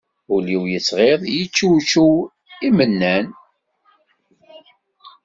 Ul-iw 0.33 0.63
yettɣiḍ, 0.71 1.21
yeččewčew 1.35 2.13
imennan 2.67 3.25